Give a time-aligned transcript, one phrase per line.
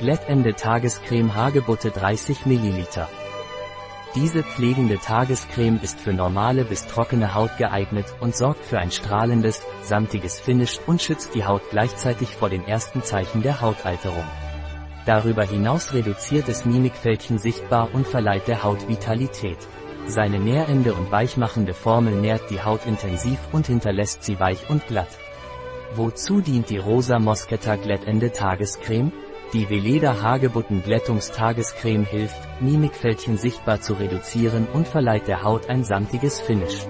[0.00, 2.86] Glättende Tagescreme Hagebutte 30 ml.
[4.14, 9.60] Diese pflegende Tagescreme ist für normale bis trockene Haut geeignet und sorgt für ein strahlendes,
[9.82, 14.24] samtiges Finish und schützt die Haut gleichzeitig vor den ersten Zeichen der Hautalterung.
[15.04, 19.58] Darüber hinaus reduziert es Mimikfältchen sichtbar und verleiht der Haut Vitalität.
[20.06, 25.18] Seine nährende und weichmachende Formel nährt die Haut intensiv und hinterlässt sie weich und glatt.
[25.94, 29.12] Wozu dient die Rosa Moschetta Glättende Tagescreme?
[29.52, 36.40] Die Veleda Hagebutten Glättungstagescreme hilft, Mimikfältchen sichtbar zu reduzieren und verleiht der Haut ein samtiges
[36.40, 36.86] Finish.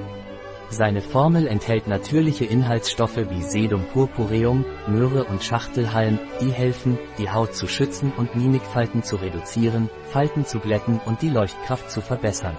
[0.69, 7.55] Seine Formel enthält natürliche Inhaltsstoffe wie Sedum purpureum, Myrrhe und Schachtelhalm, die helfen, die Haut
[7.55, 12.59] zu schützen und Mimikfalten zu reduzieren, Falten zu glätten und die Leuchtkraft zu verbessern.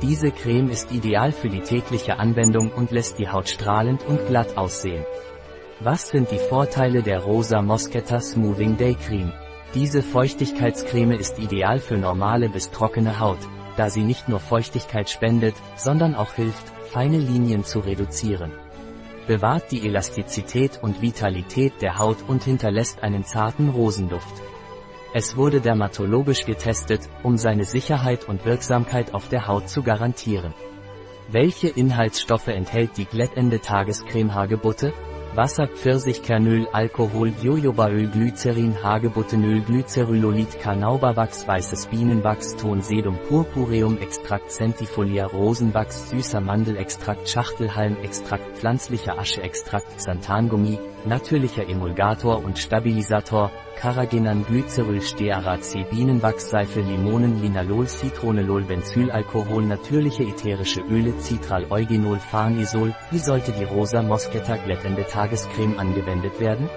[0.00, 4.56] Diese Creme ist ideal für die tägliche Anwendung und lässt die Haut strahlend und glatt
[4.56, 5.04] aussehen.
[5.80, 9.32] Was sind die Vorteile der Rosa Moschetta Smoothing Day Cream?
[9.74, 13.38] Diese Feuchtigkeitscreme ist ideal für normale bis trockene Haut,
[13.76, 18.50] da sie nicht nur Feuchtigkeit spendet, sondern auch hilft, feine Linien zu reduzieren.
[19.28, 24.34] Bewahrt die Elastizität und Vitalität der Haut und hinterlässt einen zarten Rosenduft.
[25.14, 30.54] Es wurde dermatologisch getestet, um seine Sicherheit und Wirksamkeit auf der Haut zu garantieren.
[31.28, 34.92] Welche Inhaltsstoffe enthält die glättende Tagescreme Hagebutte?
[35.34, 46.10] Wasser, Pfirsichkernöl, Alkohol, Jojobaöl, Glycerin, Hagebuttenöl, Glycerylolit, Carnaubawachs, weißes Bienenwachs, Tonsedum, Purpureum, Extrakt Centifolia, Rosenwachs,
[46.10, 50.78] süßer Mandelextrakt, Schachtelhalmextrakt, pflanzlicher Ascheextrakt, Xanthangummi,
[51.08, 61.18] natürlicher Emulgator und Stabilisator, Carrageenan Glyceryl Stearace Bienenwachsseife Limonen Linalol Citronelol Benzylalkohol natürliche ätherische Öle
[61.18, 66.68] Citral Eugenol Farnesol Wie sollte die rosa Moschetta glättende Tagescreme angewendet werden?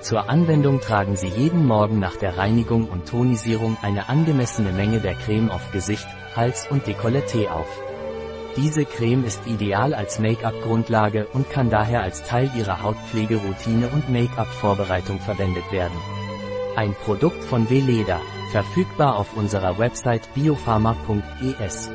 [0.00, 5.14] Zur Anwendung tragen Sie jeden Morgen nach der Reinigung und Tonisierung eine angemessene Menge der
[5.14, 6.06] Creme auf Gesicht,
[6.36, 7.95] Hals und Dekolleté auf.
[8.56, 15.20] Diese Creme ist ideal als Make-up-Grundlage und kann daher als Teil Ihrer Hautpflegeroutine und Make-up-Vorbereitung
[15.20, 15.96] verwendet werden.
[16.74, 18.20] Ein Produkt von Veleda,
[18.52, 21.90] verfügbar auf unserer Website biopharma.es.